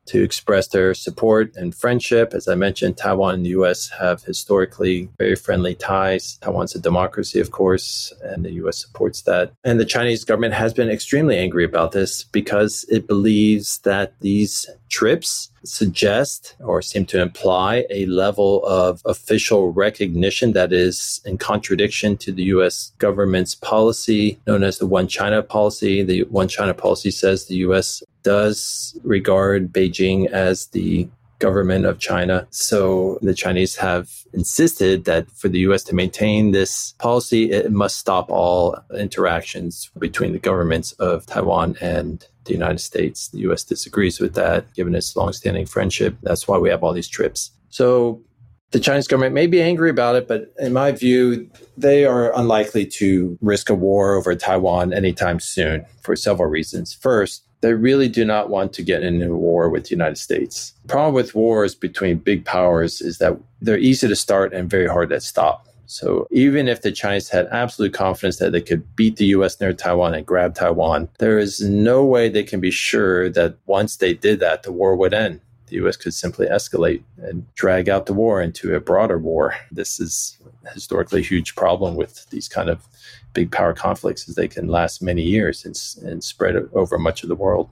to 0.05 0.23
express 0.23 0.69
their 0.69 0.93
support 0.93 1.57
and 1.57 1.75
friendship. 1.75 2.35
As 2.35 2.47
I 2.47 2.57
mentioned, 2.57 2.99
Taiwan 2.99 3.37
and 3.37 3.47
the 3.47 3.57
US 3.61 3.89
have 3.99 4.23
historically 4.23 5.09
very 5.19 5.35
friendly 5.35 5.75
ties. 5.75 6.37
Taiwan's 6.43 6.75
a 6.75 6.79
democracy, 6.79 7.41
of 7.41 7.53
course, 7.53 8.13
and 8.23 8.45
the 8.45 8.53
US 8.65 8.77
supports 8.77 9.23
that. 9.23 9.53
And 9.65 9.81
the 9.81 9.87
Chinese 9.87 10.25
government 10.25 10.53
has 10.53 10.75
been 10.75 10.91
extremely 10.91 11.39
angry 11.39 11.65
about 11.65 11.93
this 11.93 12.25
because 12.25 12.85
it 12.91 13.07
believes 13.07 13.79
that 13.79 14.13
these 14.21 14.69
trips 14.91 15.51
suggest 15.65 16.57
or 16.61 16.83
seem 16.83 17.05
to 17.07 17.21
imply 17.21 17.85
a 17.91 18.07
level 18.07 18.65
of 18.65 19.03
official 19.05 19.73
recognition 19.73 20.53
that 20.53 20.73
is 20.73 21.21
in 21.25 21.39
contradiction 21.39 22.17
to 22.17 22.33
the 22.33 22.45
US 22.45 22.93
government's 22.99 23.55
policy 23.55 24.39
known 24.47 24.63
as 24.63 24.79
the 24.79 24.87
One 24.87 25.09
China 25.09 25.43
policy. 25.43 26.03
The 26.03 26.23
One 26.25 26.49
China 26.49 26.75
policy 26.75 27.11
says 27.11 27.47
the 27.47 27.57
US 27.57 28.03
does 28.23 28.99
regard 29.03 29.73
Beijing 29.73 30.29
as 30.31 30.67
the 30.69 31.09
government 31.41 31.87
of 31.87 31.99
China. 31.99 32.47
So 32.51 33.19
the 33.23 33.35
Chinese 33.35 33.77
have 33.77 34.09
insisted 34.33 35.05
that 35.07 35.29
for 35.33 35.49
the 35.49 35.59
US 35.61 35.83
to 35.85 35.95
maintain 35.95 36.53
this 36.53 36.93
policy, 36.99 37.51
it 37.51 37.73
must 37.73 37.99
stop 37.99 38.31
all 38.31 38.79
interactions 38.97 39.91
between 39.99 40.33
the 40.33 40.39
governments 40.39 40.93
of 40.93 41.27
Taiwan 41.27 41.77
and 41.81 42.25
the 42.45 42.53
United 42.53 42.79
States. 42.79 43.29
The 43.29 43.41
US 43.51 43.65
disagrees 43.65 44.21
with 44.21 44.35
that, 44.35 44.73
given 44.75 44.95
its 44.95 45.17
longstanding 45.17 45.67
friendship. 45.67 46.17
That's 46.23 46.47
why 46.47 46.59
we 46.59 46.71
have 46.71 46.85
all 46.85 46.93
these 46.93 47.09
trips. 47.09 47.51
So 47.71 48.23
the 48.71 48.81
Chinese 48.81 49.09
government 49.09 49.35
may 49.35 49.49
be 49.49 49.61
angry 49.61 49.91
about 49.91 50.15
it, 50.15 50.29
but 50.29 50.53
in 50.59 50.73
my 50.73 50.93
view, 50.93 51.51
they 51.77 52.05
are 52.05 52.37
unlikely 52.39 52.87
to 52.87 53.37
risk 53.41 53.69
a 53.69 53.75
war 53.75 54.15
over 54.15 54.35
Taiwan 54.37 54.93
anytime 54.93 55.41
soon 55.41 55.85
for 56.03 56.15
several 56.15 56.49
reasons. 56.49 56.95
First, 56.95 57.45
they 57.61 57.75
really 57.75 58.09
do 58.09 58.25
not 58.25 58.51
want 58.51 58.73
to 58.75 58.83
get 58.83 59.03
into 59.03 59.35
war 59.35 59.69
with 59.69 59.85
the 59.85 59.91
United 59.91 60.17
States. 60.17 60.73
The 60.83 60.89
problem 60.89 61.15
with 61.15 61.35
wars 61.35 61.75
between 61.75 62.19
big 62.19 62.45
powers 62.45 63.01
is 63.01 63.19
that 63.19 63.39
they're 63.61 63.79
easy 63.79 64.09
to 64.09 64.17
start 64.17 64.53
and 64.53 64.71
very 64.71 64.89
hard 64.89 65.11
to 65.11 65.21
stop. 65.21 65.67
So 65.87 66.29
even 66.31 66.69
if 66.69 66.83
the 66.83 66.93
Chinese 66.93 67.29
had 67.29 67.49
absolute 67.49 67.93
confidence 67.93 68.37
that 68.37 68.53
they 68.53 68.61
could 68.61 68.95
beat 68.95 69.17
the 69.17 69.27
US 69.27 69.61
near 69.61 69.73
Taiwan 69.73 70.15
and 70.15 70.25
grab 70.25 70.55
Taiwan, 70.55 71.09
there 71.19 71.39
is 71.39 71.61
no 71.61 72.05
way 72.05 72.29
they 72.29 72.45
can 72.45 72.61
be 72.61 72.71
sure 72.71 73.29
that 73.31 73.57
once 73.67 73.97
they 73.97 74.15
did 74.15 74.39
that, 74.39 74.63
the 74.63 74.71
war 74.71 74.95
would 74.95 75.13
end. 75.13 75.41
The 75.67 75.77
US 75.85 75.97
could 75.97 76.15
simply 76.15 76.47
escalate 76.47 77.03
and 77.19 77.45
drag 77.55 77.89
out 77.89 78.07
the 78.07 78.13
war 78.13 78.41
into 78.41 78.75
a 78.75 78.81
broader 78.81 79.19
war. 79.19 79.57
This 79.73 79.99
is 79.99 80.39
historically 80.73 81.23
huge 81.23 81.55
problem 81.55 81.97
with 81.97 82.29
these 82.31 82.49
kind 82.49 82.69
of 82.69 82.87
big 83.33 83.51
power 83.51 83.73
conflicts 83.73 84.29
is 84.29 84.35
they 84.35 84.49
can 84.49 84.69
last 84.69 85.03
many 85.03 85.23
years 85.23 85.65
and, 85.65 86.11
and 86.11 86.23
spread 86.25 86.57
over 86.73 86.99
much 86.99 87.23
of 87.23 87.29
the 87.29 87.35
world. 87.35 87.69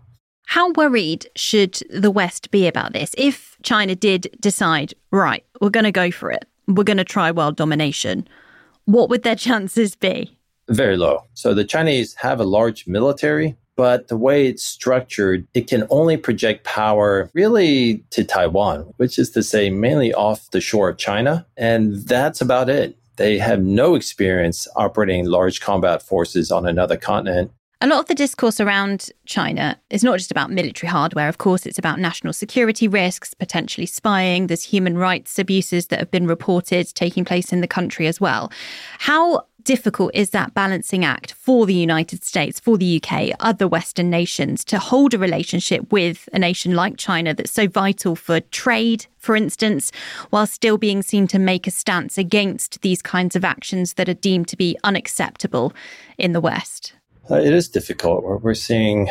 How 0.46 0.72
worried 0.72 1.28
should 1.36 1.82
the 1.90 2.10
West 2.10 2.50
be 2.50 2.66
about 2.66 2.94
this? 2.94 3.14
If 3.18 3.58
China 3.62 3.94
did 3.94 4.34
decide, 4.40 4.94
right, 5.10 5.44
we're 5.60 5.68
going 5.68 5.84
to 5.84 5.92
go 5.92 6.10
for 6.10 6.30
it, 6.30 6.46
we're 6.66 6.84
going 6.84 6.96
to 6.96 7.04
try 7.04 7.30
world 7.30 7.56
domination, 7.56 8.26
what 8.86 9.10
would 9.10 9.24
their 9.24 9.36
chances 9.48 9.94
be? 9.94 10.38
Very 10.68 10.96
low. 10.96 11.24
So 11.34 11.54
the 11.54 11.64
Chinese 11.64 12.14
have 12.14 12.40
a 12.40 12.44
large 12.44 12.86
military, 12.86 13.56
but 13.78 14.08
the 14.08 14.16
way 14.16 14.48
it's 14.48 14.64
structured, 14.64 15.46
it 15.54 15.68
can 15.68 15.86
only 15.88 16.16
project 16.16 16.64
power 16.64 17.30
really 17.32 18.04
to 18.10 18.24
Taiwan, 18.24 18.92
which 18.96 19.20
is 19.20 19.30
to 19.30 19.42
say, 19.44 19.70
mainly 19.70 20.12
off 20.12 20.50
the 20.50 20.60
shore 20.60 20.88
of 20.88 20.98
China. 20.98 21.46
And 21.56 21.94
that's 22.08 22.40
about 22.40 22.68
it. 22.68 22.98
They 23.18 23.38
have 23.38 23.62
no 23.62 23.94
experience 23.94 24.66
operating 24.74 25.26
large 25.26 25.60
combat 25.60 26.02
forces 26.02 26.50
on 26.50 26.66
another 26.66 26.96
continent. 26.96 27.52
A 27.80 27.86
lot 27.86 28.00
of 28.00 28.06
the 28.06 28.16
discourse 28.16 28.58
around 28.58 29.10
China 29.26 29.80
is 29.90 30.02
not 30.02 30.18
just 30.18 30.32
about 30.32 30.50
military 30.50 30.90
hardware. 30.90 31.28
Of 31.28 31.38
course, 31.38 31.64
it's 31.64 31.78
about 31.78 32.00
national 32.00 32.32
security 32.32 32.88
risks, 32.88 33.32
potentially 33.32 33.86
spying. 33.86 34.48
There's 34.48 34.64
human 34.64 34.98
rights 34.98 35.38
abuses 35.38 35.86
that 35.86 36.00
have 36.00 36.10
been 36.10 36.26
reported 36.26 36.92
taking 36.96 37.24
place 37.24 37.52
in 37.52 37.60
the 37.60 37.68
country 37.68 38.08
as 38.08 38.20
well. 38.20 38.50
How 38.98 39.44
difficult 39.68 40.10
is 40.14 40.30
that 40.30 40.54
balancing 40.54 41.04
act 41.04 41.32
for 41.32 41.66
the 41.66 41.74
United 41.74 42.24
States, 42.24 42.58
for 42.58 42.78
the 42.78 42.98
UK, 42.98 43.36
other 43.38 43.68
Western 43.68 44.08
nations 44.08 44.64
to 44.64 44.78
hold 44.78 45.12
a 45.12 45.18
relationship 45.18 45.92
with 45.92 46.26
a 46.32 46.38
nation 46.38 46.74
like 46.74 46.96
China 46.96 47.34
that's 47.34 47.50
so 47.50 47.68
vital 47.68 48.16
for 48.16 48.40
trade, 48.40 49.04
for 49.18 49.36
instance, 49.36 49.92
while 50.30 50.46
still 50.46 50.78
being 50.78 51.02
seen 51.02 51.26
to 51.26 51.38
make 51.38 51.66
a 51.66 51.70
stance 51.70 52.16
against 52.16 52.80
these 52.80 53.02
kinds 53.02 53.36
of 53.36 53.44
actions 53.44 53.92
that 53.94 54.08
are 54.08 54.14
deemed 54.14 54.48
to 54.48 54.56
be 54.56 54.74
unacceptable 54.84 55.74
in 56.16 56.32
the 56.32 56.40
West? 56.40 56.94
Uh, 57.30 57.34
it 57.34 57.52
is 57.52 57.68
difficult. 57.68 58.24
We're 58.24 58.54
seeing 58.54 59.10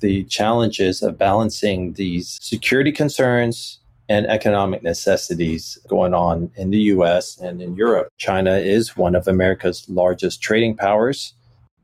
the 0.00 0.24
challenges 0.24 1.02
of 1.02 1.18
balancing 1.18 1.92
these 1.92 2.38
security 2.40 2.92
concerns 2.92 3.78
and 4.08 4.26
economic 4.26 4.82
necessities 4.82 5.78
going 5.86 6.14
on 6.14 6.50
in 6.56 6.70
the 6.70 6.78
US 6.94 7.38
and 7.38 7.60
in 7.60 7.74
Europe. 7.74 8.08
China 8.16 8.56
is 8.56 8.96
one 8.96 9.14
of 9.14 9.28
America's 9.28 9.88
largest 9.88 10.40
trading 10.42 10.76
powers. 10.76 11.34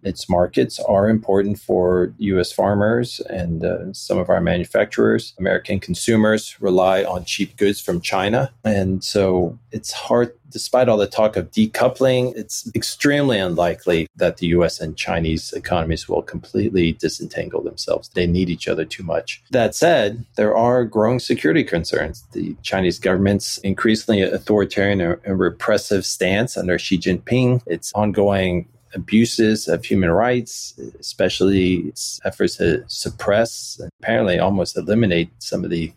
Its 0.05 0.29
markets 0.29 0.79
are 0.81 1.09
important 1.09 1.59
for 1.59 2.13
U.S. 2.19 2.53
farmers 2.53 3.21
and 3.21 3.65
uh, 3.65 3.93
some 3.93 4.19
of 4.19 4.29
our 4.29 4.41
manufacturers. 4.41 5.35
American 5.39 5.81
consumers 5.81 6.61
rely 6.61 7.03
on 7.05 7.25
cheap 7.25 7.57
goods 7.57 7.81
from 7.81 8.01
China. 8.01 8.53
And 8.65 9.03
so 9.03 9.59
it's 9.73 9.93
hard, 9.93 10.37
despite 10.51 10.89
all 10.89 10.99
the 10.99 11.07
talk 11.07 11.37
of 11.37 11.51
decoupling, 11.51 12.37
it's 12.37 12.71
extremely 12.75 13.39
unlikely 13.39 14.09
that 14.17 14.37
the 14.37 14.49
U.S. 14.49 14.81
and 14.81 14.97
Chinese 14.97 15.53
economies 15.53 16.09
will 16.09 16.23
completely 16.23 16.93
disentangle 16.93 17.63
themselves. 17.63 18.11
They 18.11 18.27
need 18.27 18.51
each 18.51 18.69
other 18.69 18.85
too 18.85 19.03
much. 19.03 19.43
That 19.51 19.75
said, 19.75 20.25
there 20.37 20.57
are 20.57 20.85
growing 20.85 21.19
security 21.19 21.65
concerns. 21.65 22.25
The 22.33 22.55
Chinese 22.63 22.99
government's 22.99 23.59
increasingly 23.59 24.23
authoritarian 24.23 25.01
and 25.01 25.39
repressive 25.41 26.05
stance 26.05 26.57
under 26.57 26.79
Xi 26.79 26.99
Jinping, 26.99 27.63
its 27.67 27.93
ongoing 27.95 28.69
abuses 28.95 29.69
of 29.69 29.85
human 29.85 30.11
rights, 30.11 30.79
especially 30.99 31.77
its 31.89 32.21
efforts 32.25 32.57
to 32.57 32.85
suppress 32.87 33.79
and 33.81 33.91
apparently 34.01 34.39
almost 34.39 34.77
eliminate 34.77 35.31
some 35.39 35.65
of 35.65 35.71
the 35.71 35.93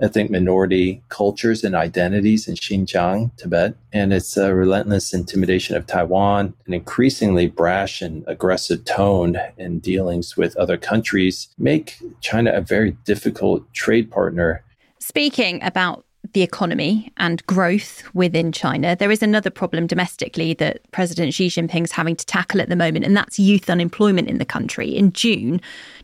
ethnic 0.00 0.30
minority 0.30 1.02
cultures 1.08 1.62
and 1.62 1.74
identities 1.74 2.48
in 2.48 2.54
Xinjiang, 2.54 3.36
Tibet, 3.36 3.74
and 3.92 4.12
its 4.12 4.36
uh, 4.36 4.52
relentless 4.52 5.12
intimidation 5.12 5.76
of 5.76 5.86
Taiwan, 5.86 6.54
an 6.66 6.74
increasingly 6.74 7.46
brash 7.46 8.00
and 8.00 8.24
aggressive 8.26 8.84
tone 8.84 9.36
in 9.58 9.78
dealings 9.78 10.36
with 10.36 10.56
other 10.56 10.76
countries 10.76 11.48
make 11.58 11.98
China 12.20 12.52
a 12.52 12.60
very 12.60 12.92
difficult 13.04 13.72
trade 13.74 14.10
partner. 14.10 14.64
Speaking 14.98 15.62
about 15.62 16.04
the 16.32 16.42
economy 16.42 17.12
and 17.16 17.44
growth 17.46 18.02
within 18.14 18.52
China, 18.52 18.94
there 18.94 19.10
is 19.10 19.22
another 19.22 19.50
problem 19.50 19.86
domestically 19.86 20.54
that 20.54 20.80
President 20.92 21.34
Xi 21.34 21.48
Jinping 21.48 21.84
is 21.84 21.92
having 21.92 22.14
to 22.16 22.26
tackle 22.26 22.60
at 22.60 22.68
the 22.68 22.76
moment, 22.76 23.04
and 23.04 23.16
that's 23.16 23.38
youth 23.38 23.68
unemployment 23.68 24.28
in 24.28 24.38
the 24.38 24.44
country. 24.44 24.96
In 24.96 25.12
June, 25.12 25.60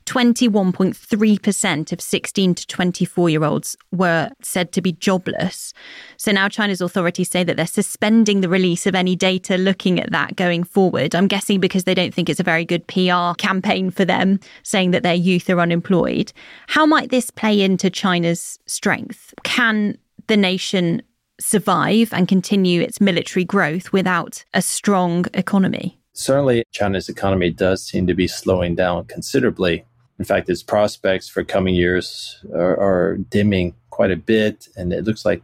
21.3% 0.07 1.93
of 1.93 2.01
16 2.01 2.55
to 2.55 2.67
24 2.67 3.31
year 3.31 3.45
olds 3.45 3.77
were 3.93 4.31
said 4.41 4.73
to 4.73 4.81
be 4.81 4.93
jobless. 4.93 5.73
So 6.17 6.33
now 6.33 6.49
China's 6.49 6.81
authorities 6.81 7.31
say 7.31 7.45
that 7.45 7.57
they're 7.57 7.67
suspending 7.67 8.41
the 8.41 8.49
release 8.49 8.87
of 8.87 8.95
any 8.95 9.17
data 9.17 9.57
looking 9.57 10.01
at 10.01 10.13
that 10.13 10.37
going 10.37 10.65
forward. 10.65 11.15
I'm 11.15 11.29
guessing 11.29 11.61
because 11.61 11.85
they 11.85 11.95
don't 11.95 12.15
think 12.15 12.29
it's 12.29 12.41
a 12.41 12.45
very 12.45 12.65
good 12.65 12.87
PR 12.87 13.35
campaign 13.37 13.91
for 13.91 14.05
them, 14.05 14.41
saying 14.63 14.93
that 14.93 15.03
their 15.03 15.15
youth 15.15 15.51
are 15.51 15.61
unemployed. 15.61 16.33
How 16.69 16.87
might 16.87 17.11
this 17.11 17.31
play 17.31 17.61
into 17.61 17.91
China's 17.91 18.59
strength? 18.67 19.35
Can 19.43 19.99
the 20.29 20.37
nation 20.37 21.03
survive 21.41 22.13
and 22.13 22.29
continue 22.29 22.81
its 22.81 23.01
military 23.01 23.45
growth 23.45 23.93
without 23.93 24.45
a 24.55 24.63
strong 24.63 25.27
economy? 25.35 26.01
Certainly, 26.13 26.65
China's 26.73 27.09
economy 27.09 27.51
does 27.51 27.83
seem 27.83 28.07
to 28.07 28.15
be 28.15 28.27
slowing 28.27 28.75
down 28.75 29.05
considerably. 29.05 29.85
In 30.19 30.25
fact, 30.25 30.49
its 30.49 30.63
prospects 30.63 31.29
for 31.29 31.45
coming 31.45 31.75
years 31.75 32.43
are, 32.55 32.79
are 32.81 33.17
dimming 33.19 33.75
quite 33.91 34.11
a 34.11 34.17
bit, 34.17 34.69
and 34.77 34.93
it 34.93 35.05
looks 35.05 35.27
like 35.27 35.43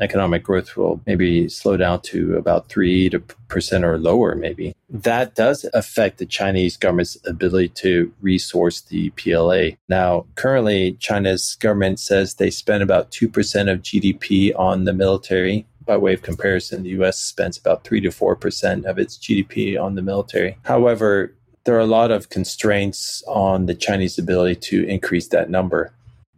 economic 0.00 0.42
growth 0.42 0.76
will 0.76 1.00
maybe 1.06 1.48
slow 1.48 1.76
down 1.76 2.00
to 2.02 2.36
about 2.36 2.68
3 2.68 3.10
to 3.10 3.20
percent 3.48 3.84
or 3.84 3.98
lower 3.98 4.34
maybe. 4.34 4.74
That 4.90 5.34
does 5.34 5.64
affect 5.72 6.18
the 6.18 6.26
Chinese 6.26 6.76
government's 6.76 7.16
ability 7.26 7.68
to 7.68 8.12
resource 8.20 8.80
the 8.80 9.10
PLA. 9.10 9.76
Now, 9.88 10.26
currently 10.34 10.96
China's 10.98 11.56
government 11.60 12.00
says 12.00 12.34
they 12.34 12.50
spend 12.50 12.82
about 12.82 13.10
2% 13.12 13.26
of 13.70 13.82
GDP 13.82 14.58
on 14.58 14.84
the 14.84 14.92
military 14.92 15.66
by 15.86 15.96
way 15.96 16.14
of 16.14 16.22
comparison, 16.22 16.82
the 16.82 16.90
US 17.00 17.18
spends 17.18 17.58
about 17.58 17.84
3 17.84 18.00
to 18.00 18.08
4% 18.08 18.84
of 18.84 18.98
its 18.98 19.18
GDP 19.18 19.80
on 19.80 19.94
the 19.94 20.02
military. 20.02 20.56
However, 20.62 21.34
there 21.64 21.76
are 21.76 21.80
a 21.80 21.86
lot 21.86 22.10
of 22.10 22.28
constraints 22.28 23.22
on 23.26 23.66
the 23.66 23.74
Chinese 23.74 24.18
ability 24.18 24.56
to 24.56 24.84
increase 24.86 25.28
that 25.28 25.50
number. 25.50 25.92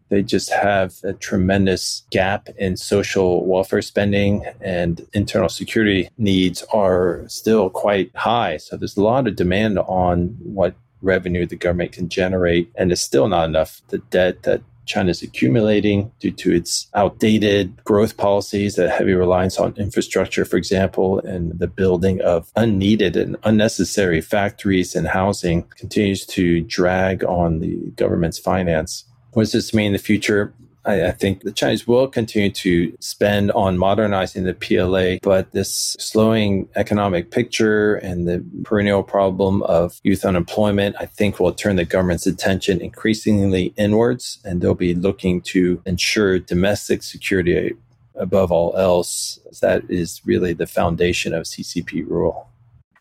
They 0.09 0.23
just 0.23 0.53
have 0.53 0.95
a 1.03 1.13
tremendous 1.13 2.05
gap 2.11 2.49
in 2.57 2.77
social 2.77 3.45
welfare 3.45 3.83
spending 3.83 4.45
and 4.61 5.07
internal 5.13 5.49
security 5.49 6.09
needs 6.17 6.63
are 6.73 7.25
still 7.27 7.71
quite 7.71 8.15
high. 8.15 8.59
So 8.59 8.77
there's 8.77 8.97
a 8.97 9.03
lot 9.03 9.27
of 9.27 9.37
demand 9.37 9.79
on 9.79 10.37
what 10.43 10.75
revenue 11.03 11.47
the 11.47 11.57
government 11.57 11.93
can 11.93 12.09
generate, 12.09 12.71
and 12.77 12.93
it's 12.93 13.03
still 13.03 13.29
not 13.29 13.49
enough. 13.49 13.83
The 13.89 13.99
debt 13.99 14.43
that 14.45 14.63
China's 14.87 15.21
accumulating 15.21 16.13
due 16.21 16.31
to 16.31 16.53
its 16.53 16.89
outdated 16.95 17.83
growth 17.85 18.17
policies, 18.17 18.79
a 18.79 18.89
heavy 18.89 19.15
reliance 19.15 19.59
on 19.59 19.75
infrastructure, 19.77 20.45
for 20.45 20.57
example, 20.57 21.19
and 21.19 21.59
the 21.59 21.67
building 21.67 22.21
of 22.21 22.51
unneeded 22.55 23.17
and 23.17 23.37
unnecessary 23.43 24.21
factories 24.21 24.95
and 24.95 25.09
housing 25.09 25.65
continues 25.77 26.25
to 26.27 26.61
drag 26.63 27.25
on 27.25 27.59
the 27.59 27.75
government's 27.97 28.39
finance. 28.39 29.05
What 29.37 29.43
does 29.43 29.53
this 29.53 29.75
mean 29.75 29.89
in 29.89 29.93
the 29.93 29.99
future? 29.99 30.55
I, 30.87 31.09
I, 31.09 31.11
think 31.11 31.43
the 31.43 31.53
Chinese 31.53 31.87
will 31.87 32.09
continue 32.09 32.51
to 32.53 32.97
spend 33.01 33.53
on 33.53 33.77
modernizing 33.77 34.45
the 34.45 34.55
PLA, 34.55 35.19
but 35.23 35.53
this 35.53 35.95
slowing 36.01 36.71
economic 36.75 37.31
picture 37.31 37.97
and 37.97 38.27
the 38.27 38.43
perennial 38.65 39.03
problem 39.03 39.63
of 39.65 40.01
youth 40.05 40.25
unemployment, 40.25 40.97
I 40.99 41.05
think 41.05 41.39
will 41.39 41.53
turn 41.53 41.77
the 41.77 41.85
government's 41.85 42.27
attention 42.27 42.81
increasingly 42.81 43.75
inwards, 43.77 44.39
and 44.43 44.63
they'll 44.63 44.75
be 44.75 44.95
looking 44.95 45.43
to 45.53 45.83
ensure 45.85 46.39
domestic 46.39 47.03
security 47.03 47.75
above 48.15 48.51
all 48.51 48.75
else. 48.79 49.39
That 49.61 49.83
is 49.91 50.23
really 50.25 50.55
the 50.55 50.67
foundation 50.67 51.35
of 51.35 51.45
CCP 51.45 52.09
rule. 52.09 52.49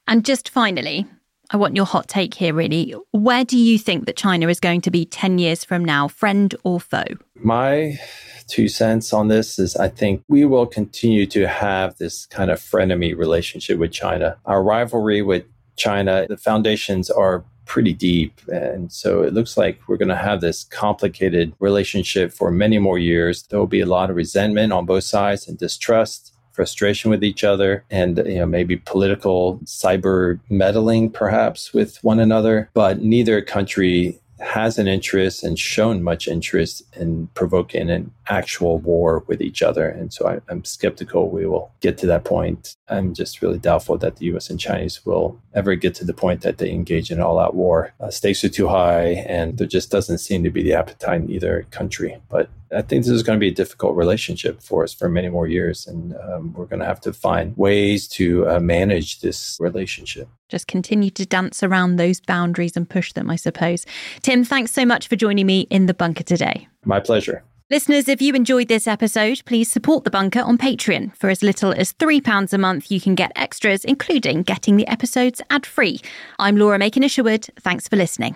And 0.05 0.25
just 0.25 0.49
finally, 0.49 1.07
I 1.51 1.57
want 1.57 1.75
your 1.75 1.85
hot 1.85 2.07
take 2.07 2.33
here, 2.33 2.53
really. 2.53 2.95
Where 3.11 3.43
do 3.43 3.57
you 3.57 3.77
think 3.77 4.05
that 4.05 4.15
China 4.15 4.47
is 4.47 4.59
going 4.59 4.81
to 4.81 4.91
be 4.91 5.05
10 5.05 5.37
years 5.37 5.63
from 5.63 5.85
now, 5.85 6.07
friend 6.07 6.53
or 6.63 6.79
foe? 6.79 7.05
My 7.35 7.99
two 8.47 8.67
cents 8.67 9.13
on 9.13 9.27
this 9.27 9.59
is 9.59 9.75
I 9.75 9.89
think 9.89 10.23
we 10.27 10.45
will 10.45 10.65
continue 10.65 11.25
to 11.27 11.47
have 11.47 11.97
this 11.97 12.25
kind 12.27 12.51
of 12.51 12.59
frenemy 12.59 13.17
relationship 13.17 13.79
with 13.79 13.91
China. 13.91 14.37
Our 14.45 14.63
rivalry 14.63 15.21
with 15.21 15.45
China, 15.75 16.25
the 16.27 16.37
foundations 16.37 17.09
are 17.09 17.43
pretty 17.65 17.93
deep. 17.93 18.39
And 18.47 18.91
so 18.91 19.23
it 19.23 19.33
looks 19.33 19.57
like 19.57 19.79
we're 19.87 19.97
going 19.97 20.09
to 20.09 20.15
have 20.15 20.41
this 20.41 20.63
complicated 20.65 21.53
relationship 21.59 22.31
for 22.31 22.51
many 22.51 22.77
more 22.77 22.99
years. 22.99 23.43
There 23.43 23.59
will 23.59 23.67
be 23.67 23.81
a 23.81 23.87
lot 23.87 24.09
of 24.09 24.15
resentment 24.15 24.71
on 24.71 24.85
both 24.85 25.03
sides 25.03 25.47
and 25.47 25.57
distrust 25.57 26.34
frustration 26.55 27.11
with 27.11 27.23
each 27.23 27.43
other 27.43 27.83
and 27.91 28.17
you 28.25 28.39
know 28.39 28.45
maybe 28.45 28.77
political 28.77 29.59
cyber 29.65 30.39
meddling 30.49 31.09
perhaps 31.09 31.73
with 31.73 32.01
one 32.03 32.19
another 32.19 32.69
but 32.73 33.01
neither 33.01 33.41
country 33.41 34.17
has 34.39 34.77
an 34.77 34.87
interest 34.87 35.43
and 35.43 35.57
shown 35.57 36.03
much 36.03 36.27
interest 36.27 36.83
in 36.95 37.27
provoking 37.33 37.89
an 37.89 38.11
actual 38.27 38.79
war 38.79 39.23
with 39.27 39.41
each 39.41 39.61
other. 39.61 39.87
And 39.87 40.11
so 40.11 40.27
I, 40.27 40.51
am 40.51 40.63
skeptical 40.65 41.29
we 41.29 41.45
will 41.45 41.71
get 41.81 41.97
to 41.99 42.07
that 42.07 42.25
point. 42.25 42.75
I'm 42.89 43.13
just 43.13 43.41
really 43.41 43.59
doubtful 43.59 43.97
that 43.99 44.17
the 44.17 44.25
US 44.35 44.49
and 44.49 44.59
Chinese 44.59 45.05
will 45.05 45.39
ever 45.53 45.75
get 45.75 45.95
to 45.95 46.05
the 46.05 46.13
point 46.13 46.41
that 46.41 46.57
they 46.57 46.69
engage 46.69 47.11
in 47.11 47.21
all 47.21 47.39
out 47.39 47.55
war. 47.55 47.93
Uh, 47.99 48.09
stakes 48.09 48.43
are 48.43 48.49
too 48.49 48.67
high, 48.67 49.25
and 49.27 49.57
there 49.57 49.67
just 49.67 49.89
doesn't 49.89 50.17
seem 50.17 50.43
to 50.43 50.49
be 50.49 50.63
the 50.63 50.73
appetite 50.73 51.21
in 51.21 51.31
either 51.31 51.65
country. 51.71 52.17
But 52.29 52.49
I 52.75 52.81
think 52.81 53.05
this 53.05 53.13
is 53.13 53.23
going 53.23 53.39
to 53.39 53.43
be 53.43 53.49
a 53.49 53.55
difficult 53.55 53.95
relationship 53.95 54.61
for 54.61 54.83
us 54.83 54.93
for 54.93 55.07
many 55.07 55.29
more 55.29 55.47
years. 55.47 55.87
And 55.87 56.15
um, 56.17 56.53
we're 56.53 56.65
going 56.65 56.81
to 56.81 56.85
have 56.85 57.01
to 57.01 57.13
find 57.13 57.55
ways 57.55 58.07
to 58.09 58.47
uh, 58.49 58.59
manage 58.59 59.21
this 59.21 59.57
relationship. 59.59 60.27
Just 60.49 60.67
continue 60.67 61.09
to 61.11 61.25
dance 61.25 61.63
around 61.63 61.95
those 61.95 62.19
boundaries 62.19 62.77
and 62.77 62.89
push 62.89 63.13
them, 63.13 63.29
I 63.29 63.35
suppose. 63.35 63.85
Tim, 64.21 64.43
thanks 64.43 64.71
so 64.71 64.85
much 64.85 65.07
for 65.07 65.15
joining 65.15 65.45
me 65.45 65.61
in 65.71 65.87
the 65.87 65.93
bunker 65.93 66.23
today. 66.23 66.67
My 66.83 66.99
pleasure. 66.99 67.43
Listeners, 67.71 68.07
if 68.07 68.21
you 68.21 68.35
enjoyed 68.35 68.67
this 68.67 68.85
episode, 68.85 69.41
please 69.45 69.71
support 69.71 70.03
The 70.03 70.11
Bunker 70.11 70.41
on 70.41 70.55
Patreon. 70.55 71.17
For 71.17 71.31
as 71.31 71.41
little 71.41 71.71
as 71.71 71.93
£3 71.93 72.53
a 72.53 72.57
month, 72.59 72.91
you 72.91 73.01
can 73.01 73.15
get 73.15 73.31
extras, 73.35 73.83
including 73.83 74.43
getting 74.43 74.77
the 74.77 74.87
episodes 74.87 75.41
ad 75.49 75.65
free. 75.65 75.99
I'm 76.37 76.57
Laura 76.57 76.77
Makin 76.77 77.01
Isherwood. 77.01 77.47
Thanks 77.59 77.87
for 77.87 77.95
listening. 77.95 78.35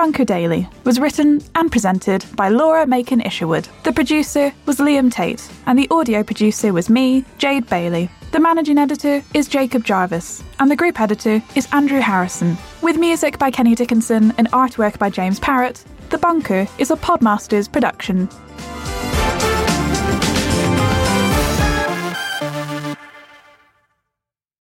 Bunker 0.00 0.24
Daily 0.24 0.66
was 0.84 0.98
written 0.98 1.42
and 1.54 1.70
presented 1.70 2.24
by 2.34 2.48
Laura 2.48 2.86
Makin 2.86 3.20
Isherwood. 3.20 3.68
The 3.82 3.92
producer 3.92 4.50
was 4.64 4.78
Liam 4.78 5.12
Tait, 5.12 5.46
and 5.66 5.78
the 5.78 5.86
audio 5.90 6.22
producer 6.22 6.72
was 6.72 6.88
me, 6.88 7.22
Jade 7.36 7.68
Bailey. 7.68 8.08
The 8.32 8.40
managing 8.40 8.78
editor 8.78 9.22
is 9.34 9.46
Jacob 9.46 9.84
Jarvis, 9.84 10.42
and 10.58 10.70
the 10.70 10.74
group 10.74 10.98
editor 10.98 11.42
is 11.54 11.68
Andrew 11.72 12.00
Harrison. 12.00 12.56
With 12.80 12.96
music 12.96 13.38
by 13.38 13.50
Kenny 13.50 13.74
Dickinson 13.74 14.32
and 14.38 14.50
artwork 14.52 14.98
by 14.98 15.10
James 15.10 15.38
Parrott, 15.38 15.84
The 16.08 16.16
Bunker 16.16 16.66
is 16.78 16.90
a 16.90 16.96
Podmasters 16.96 17.70
production. 17.70 18.30